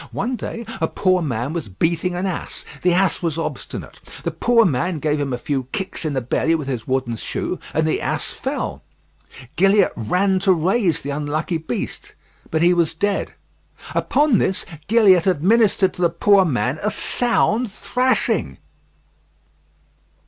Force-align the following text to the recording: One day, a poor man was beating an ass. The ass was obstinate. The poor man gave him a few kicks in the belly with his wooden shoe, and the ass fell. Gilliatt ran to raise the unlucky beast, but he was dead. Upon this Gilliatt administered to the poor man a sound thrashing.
One 0.11 0.35
day, 0.35 0.65
a 0.81 0.87
poor 0.87 1.21
man 1.21 1.53
was 1.53 1.69
beating 1.69 2.15
an 2.15 2.25
ass. 2.25 2.65
The 2.81 2.91
ass 2.91 3.21
was 3.21 3.37
obstinate. 3.37 4.01
The 4.23 4.31
poor 4.31 4.65
man 4.65 4.97
gave 4.97 5.19
him 5.19 5.31
a 5.31 5.37
few 5.37 5.65
kicks 5.65 6.05
in 6.05 6.13
the 6.13 6.21
belly 6.21 6.55
with 6.55 6.67
his 6.67 6.87
wooden 6.87 7.15
shoe, 7.17 7.59
and 7.71 7.87
the 7.87 8.01
ass 8.01 8.25
fell. 8.25 8.81
Gilliatt 9.57 9.91
ran 9.95 10.39
to 10.39 10.53
raise 10.53 11.01
the 11.03 11.11
unlucky 11.11 11.59
beast, 11.59 12.15
but 12.49 12.63
he 12.63 12.73
was 12.73 12.95
dead. 12.95 13.33
Upon 13.93 14.39
this 14.39 14.65
Gilliatt 14.87 15.27
administered 15.27 15.93
to 15.93 16.01
the 16.01 16.09
poor 16.09 16.45
man 16.45 16.79
a 16.81 16.89
sound 16.89 17.71
thrashing. 17.71 18.57